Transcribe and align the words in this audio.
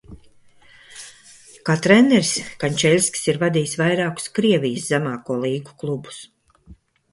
Kā 1.69 1.75
treneris, 1.87 2.31
Kančeļskis 2.65 3.29
ir 3.33 3.39
vadījis 3.45 3.77
vairākus 3.83 4.27
Krievijas 4.41 4.91
zemāko 4.95 5.41
līgu 5.45 5.79
klubus. 5.85 6.21